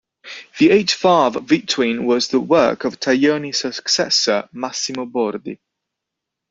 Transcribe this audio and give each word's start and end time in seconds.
The 0.57 0.71
eight-valve 0.71 1.43
V-twin 1.45 2.07
was 2.07 2.29
the 2.29 2.39
work 2.39 2.85
of 2.85 2.99
Taglioni's 2.99 3.59
successor, 3.75 4.49
Massimo 4.51 5.05
Bordi. 5.05 5.59